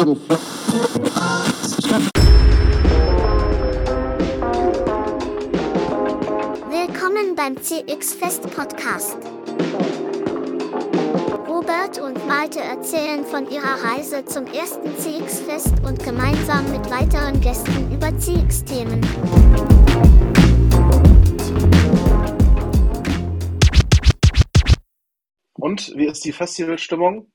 [0.00, 0.16] Willkommen
[7.36, 9.18] beim CX Fest Podcast.
[11.46, 17.38] Robert und Malte erzählen von ihrer Reise zum ersten CX Fest und gemeinsam mit weiteren
[17.42, 19.02] Gästen über CX-Themen.
[25.52, 27.30] Und wie ist die Festivalstimmung?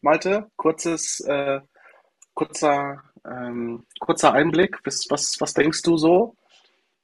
[0.00, 1.60] Malte, kurzes, äh,
[2.36, 4.78] kurzer, ähm, kurzer Einblick.
[4.84, 6.36] Was, was, was denkst du so?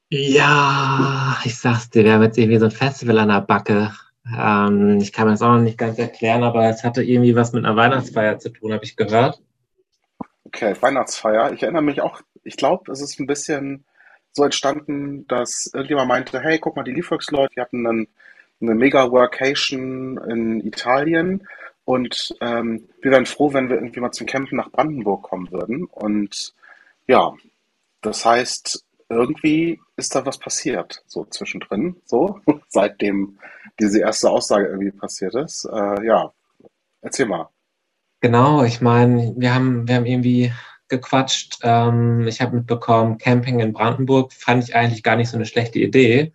[0.09, 3.91] Ja, ich sag's dir, wir haben jetzt irgendwie so ein Festival an der Backe.
[4.37, 7.51] Ähm, ich kann mir das auch noch nicht ganz erklären, aber es hatte irgendwie was
[7.51, 9.41] mit einer Weihnachtsfeier zu tun, habe ich gehört.
[10.45, 11.51] Okay, Weihnachtsfeier.
[11.51, 13.85] Ich erinnere mich auch, ich glaube, es ist ein bisschen
[14.31, 18.07] so entstanden, dass irgendjemand meinte, hey, guck mal, die Leafworks-Leute, die hatten einen,
[18.61, 21.47] eine Mega-Workation in Italien
[21.85, 25.85] und ähm, wir wären froh, wenn wir irgendwie mal zum Campen nach Brandenburg kommen würden.
[25.85, 26.53] Und
[27.07, 27.33] ja,
[28.01, 32.39] das heißt, irgendwie ist da was passiert, so zwischendrin, so,
[32.69, 33.37] seitdem
[33.79, 35.65] diese erste Aussage irgendwie passiert ist.
[35.65, 36.31] Äh, ja,
[37.01, 37.49] erzähl mal.
[38.21, 40.53] Genau, ich meine, wir haben, wir haben irgendwie
[40.87, 41.59] gequatscht.
[41.63, 45.79] Ähm, ich habe mitbekommen, Camping in Brandenburg fand ich eigentlich gar nicht so eine schlechte
[45.79, 46.33] Idee.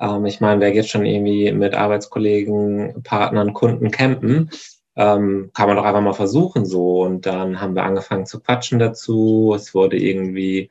[0.00, 4.50] Ähm, ich meine, wer geht schon irgendwie mit Arbeitskollegen, Partnern, Kunden campen?
[4.96, 7.02] Ähm, kann man doch einfach mal versuchen so.
[7.02, 9.52] Und dann haben wir angefangen zu quatschen dazu.
[9.56, 10.70] Es wurde irgendwie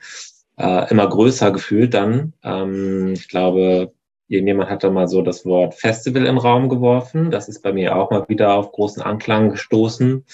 [0.58, 2.34] äh, immer größer gefühlt dann.
[2.44, 3.94] Ähm, ich glaube,
[4.28, 7.32] irgendjemand hatte mal so das Wort Festival im Raum geworfen.
[7.32, 10.26] Das ist bei mir auch mal wieder auf großen Anklang gestoßen.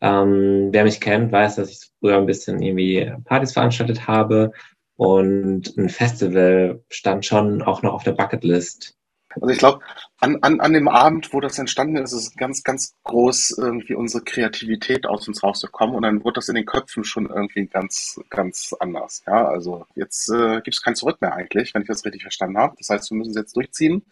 [0.00, 4.52] Ähm, wer mich kennt, weiß, dass ich früher ein bisschen irgendwie Partys veranstaltet habe.
[4.96, 8.96] Und ein Festival stand schon auch noch auf der Bucketlist.
[9.40, 9.80] Also ich glaube,
[10.20, 14.24] an, an, an dem Abend, wo das entstanden ist, ist ganz, ganz groß irgendwie unsere
[14.24, 18.74] Kreativität aus uns rausgekommen und dann wurde das in den Köpfen schon irgendwie ganz, ganz
[18.80, 19.22] anders.
[19.26, 22.58] Ja, also jetzt äh, gibt es kein Zurück mehr eigentlich, wenn ich das richtig verstanden
[22.58, 22.76] habe.
[22.78, 24.04] Das heißt, wir müssen es jetzt durchziehen,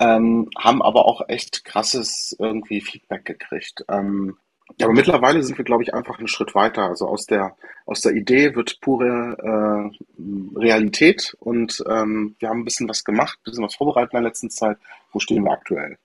[0.00, 3.84] ähm, haben aber auch echt krasses irgendwie Feedback gekriegt.
[3.88, 4.36] Ähm,
[4.78, 6.82] ja, aber mittlerweile sind wir, glaube ich, einfach einen Schritt weiter.
[6.82, 7.56] Also aus der,
[7.86, 13.38] aus der Idee wird pure äh, Realität und ähm, wir haben ein bisschen was gemacht,
[13.38, 14.76] ein bisschen was vorbereitet in der letzten Zeit.
[15.12, 15.96] Wo stehen wir aktuell?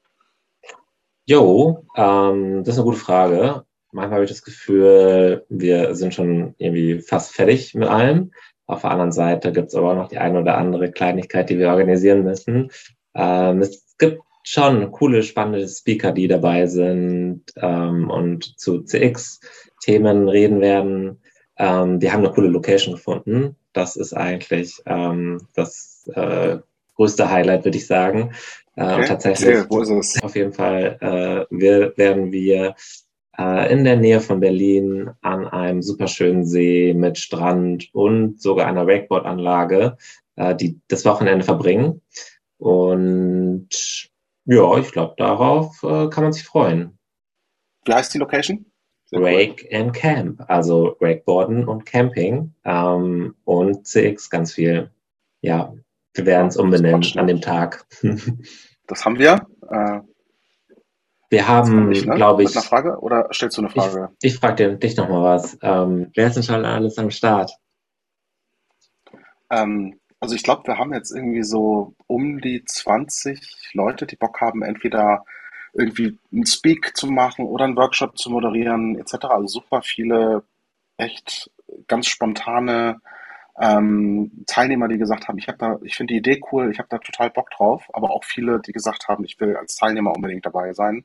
[1.26, 3.66] Jo, ähm, das ist eine gute Frage.
[3.92, 8.32] Manchmal habe ich das Gefühl, wir sind schon irgendwie fast fertig mit allem.
[8.68, 11.70] Auf der anderen Seite gibt es aber noch die eine oder andere Kleinigkeit, die wir
[11.70, 12.72] organisieren müssen.
[13.14, 20.62] Ähm, es gibt schon coole, spannende Speaker, die dabei sind ähm, und zu CX-Themen reden
[20.62, 21.22] werden.
[21.58, 23.56] Ähm, wir haben eine coole Location gefunden.
[23.74, 26.58] Das ist eigentlich ähm, das äh,
[26.96, 28.32] größte Highlight, würde ich sagen.
[28.76, 29.06] Äh, okay.
[29.08, 30.24] Tatsächlich, Erzähl, wo ist es?
[30.24, 32.76] auf jeden Fall, äh, wir, werden wir
[33.38, 38.88] äh, in der Nähe von Berlin an einem superschönen See mit Strand und sogar einer
[38.88, 39.98] Wakeboard-Anlage
[40.36, 42.02] äh, die das Wochenende verbringen.
[42.58, 43.70] Und
[44.52, 47.00] ja, ich glaube, darauf äh, kann man sich freuen.
[47.86, 48.66] Wie heißt die Location?
[49.14, 49.78] Rake cool.
[49.78, 54.92] and Camp, also Wakeboarden und Camping ähm, und CX ganz viel.
[55.40, 55.74] Ja,
[56.14, 57.86] wir werden es umbenennen an dem Tag.
[58.88, 59.48] das haben wir.
[59.70, 60.02] Äh,
[61.30, 62.02] wir haben, ne?
[62.16, 62.50] glaube ich.
[62.50, 64.10] Mit einer Frage oder stellst du eine Frage?
[64.22, 65.58] Ich, ich frage dich nochmal was.
[65.62, 67.52] Ähm, wer ist denn schon alles am Start?
[69.50, 74.40] Ähm, also ich glaube, wir haben jetzt irgendwie so um die 20 Leute, die Bock
[74.40, 75.26] haben, entweder
[75.74, 79.26] irgendwie einen Speak zu machen oder einen Workshop zu moderieren, etc.
[79.26, 80.44] Also super viele
[80.98, 81.50] echt
[81.88, 83.02] ganz spontane
[83.60, 86.90] ähm, Teilnehmer, die gesagt haben, ich habe da, ich finde die Idee cool, ich habe
[86.90, 90.46] da total Bock drauf, aber auch viele, die gesagt haben, ich will als Teilnehmer unbedingt
[90.46, 91.04] dabei sein,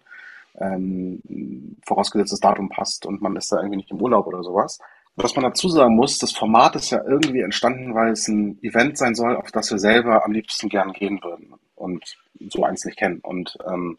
[0.58, 4.78] ähm, vorausgesetzt das Datum passt und man ist da irgendwie nicht im Urlaub oder sowas.
[5.16, 8.98] Was man dazu sagen muss, das Format ist ja irgendwie entstanden, weil es ein Event
[8.98, 12.18] sein soll, auf das wir selber am liebsten gern gehen würden und
[12.50, 13.20] so eins nicht kennen.
[13.20, 13.98] Und ähm,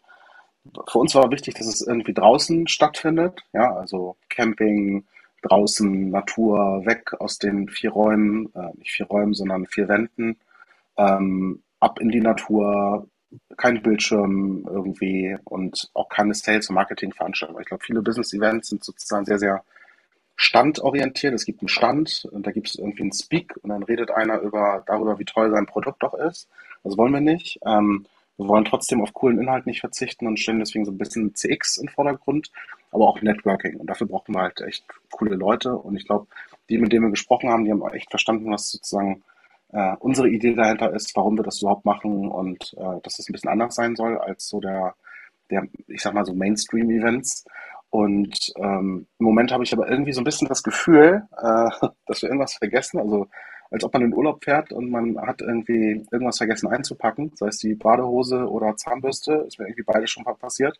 [0.88, 5.06] für uns war wichtig, dass es irgendwie draußen stattfindet, ja, also Camping,
[5.42, 10.38] draußen, Natur, weg aus den vier Räumen, äh, nicht vier Räumen, sondern vier Wänden,
[10.96, 13.08] ähm, ab in die Natur,
[13.56, 17.60] kein Bildschirm irgendwie und auch keine Sales- und Marketing-Veranstaltungen.
[17.60, 19.62] Ich glaube, viele Business-Events sind sozusagen sehr, sehr
[20.38, 21.34] standorientiert.
[21.34, 24.40] Es gibt einen Stand und da gibt es irgendwie einen Speak und dann redet einer
[24.40, 26.48] über darüber, wie toll sein Produkt doch ist.
[26.84, 27.58] Das wollen wir nicht.
[27.66, 28.06] Ähm,
[28.36, 31.78] wir wollen trotzdem auf coolen Inhalt nicht verzichten und stellen deswegen so ein bisschen CX
[31.78, 32.52] im Vordergrund,
[32.92, 33.80] aber auch Networking.
[33.80, 35.74] Und dafür brauchen wir halt echt coole Leute.
[35.74, 36.28] Und ich glaube,
[36.68, 39.24] die, mit denen wir gesprochen haben, die haben echt verstanden, was sozusagen
[39.72, 43.32] äh, unsere Idee dahinter ist, warum wir das überhaupt machen und äh, dass das ein
[43.32, 44.94] bisschen anders sein soll als so der,
[45.50, 47.44] der ich sag mal so Mainstream-Events.
[47.90, 51.70] Und ähm, im Moment habe ich aber irgendwie so ein bisschen das Gefühl, äh,
[52.06, 53.00] dass wir irgendwas vergessen.
[53.00, 53.28] Also
[53.70, 57.58] als ob man in Urlaub fährt und man hat irgendwie irgendwas vergessen einzupacken, sei es
[57.58, 60.78] die Badehose oder Zahnbürste, ist mir irgendwie beides schon passiert.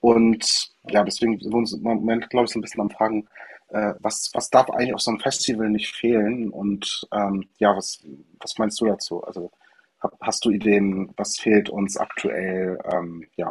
[0.00, 3.28] Und ja, deswegen sind wir uns im Moment, glaube ich, so ein bisschen am Fragen,
[3.68, 6.50] äh, was, was darf eigentlich auf so einem Festival nicht fehlen?
[6.50, 8.00] Und ähm, ja, was,
[8.40, 9.22] was meinst du dazu?
[9.24, 9.50] Also
[10.20, 12.78] hast du Ideen, was fehlt uns aktuell?
[12.92, 13.50] Ähm, ja.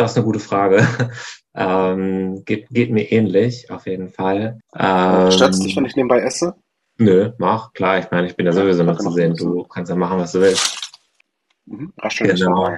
[0.00, 0.86] Das ist eine gute Frage.
[1.54, 4.60] ähm, geht, geht mir ähnlich, auf jeden Fall.
[4.74, 6.54] Ähm, Stört dich, wenn ich nebenbei esse?
[6.96, 7.98] Nö, mach, klar.
[7.98, 9.34] Ich meine, ich bin ja sowieso noch zu sehen.
[9.34, 10.90] Du kannst ja machen, was du willst.
[11.66, 11.92] Mhm.
[12.18, 12.76] Genau.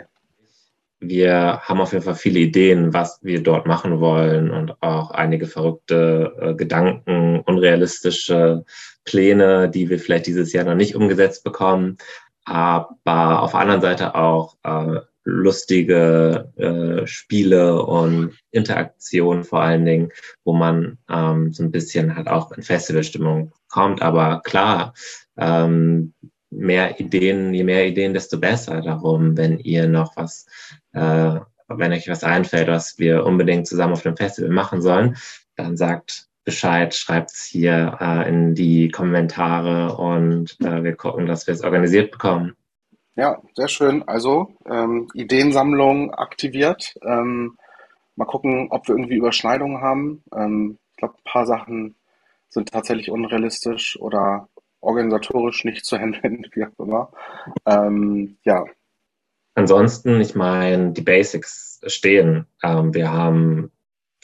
[0.98, 5.46] Wir haben auf jeden Fall viele Ideen, was wir dort machen wollen und auch einige
[5.46, 8.64] verrückte äh, Gedanken, unrealistische
[9.04, 11.98] Pläne, die wir vielleicht dieses Jahr noch nicht umgesetzt bekommen.
[12.44, 20.08] Aber auf der anderen Seite auch äh, lustige äh, Spiele und Interaktion vor allen Dingen,
[20.44, 24.02] wo man ähm, so ein bisschen halt auch in Festivalstimmung kommt.
[24.02, 24.94] Aber klar,
[25.36, 26.14] ähm,
[26.50, 28.80] mehr Ideen, je mehr Ideen, desto besser.
[28.82, 30.46] Darum, wenn ihr noch was,
[30.92, 35.16] äh, wenn euch was einfällt, was wir unbedingt zusammen auf dem Festival machen sollen,
[35.56, 41.46] dann sagt Bescheid, schreibt es hier äh, in die Kommentare und äh, wir gucken, dass
[41.46, 42.54] wir es organisiert bekommen.
[43.14, 44.06] Ja, sehr schön.
[44.08, 46.94] Also ähm, Ideensammlung aktiviert.
[47.04, 47.58] Ähm,
[48.16, 50.24] mal gucken, ob wir irgendwie Überschneidungen haben.
[50.34, 51.96] Ähm, ich glaube, ein paar Sachen
[52.48, 54.48] sind tatsächlich unrealistisch oder
[54.80, 57.12] organisatorisch nicht zu handeln, wie auch immer.
[57.66, 58.64] Ähm, ja.
[59.54, 62.46] Ansonsten, ich meine, die Basics stehen.
[62.62, 63.70] Ähm, wir haben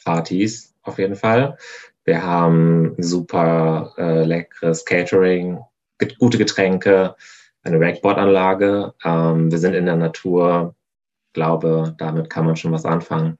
[0.03, 1.57] Partys auf jeden Fall.
[2.05, 5.59] Wir haben super äh, leckeres Catering,
[6.17, 7.15] gute Getränke,
[7.63, 8.93] eine Wakeboard-Anlage.
[9.03, 10.75] Ähm, wir sind in der Natur.
[11.33, 13.37] Glaube, damit kann man schon was anfangen.